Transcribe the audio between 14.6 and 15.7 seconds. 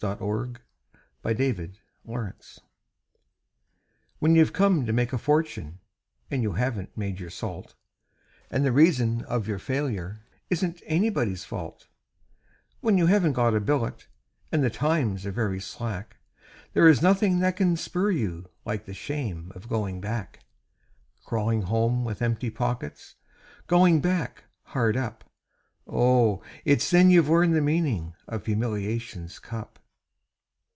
the times are very